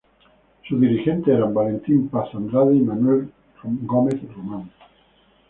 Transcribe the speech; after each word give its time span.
Sus 0.67 0.81
dirigentes 0.81 1.27
eran 1.31 1.53
Valentín 1.53 2.09
Paz 2.09 2.33
Andrade 2.33 2.75
y 2.75 2.79
Manuel 2.81 3.31
Gómez 3.85 4.19
Román. 4.35 4.71